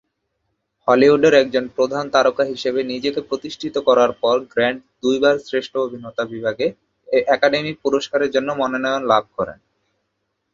[0.87, 6.67] হলিউডের একজন প্রধান তারকা হিসেবে নিজেকে প্রতিষ্ঠিত করার পর গ্র্যান্ট দুইবার শ্রেষ্ঠ অভিনেতা বিভাগে
[7.27, 9.57] একাডেমি পুরস্কারের জন্য মনোনয়ন লাভ করেন।